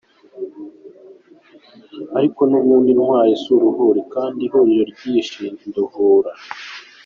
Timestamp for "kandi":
4.13-4.39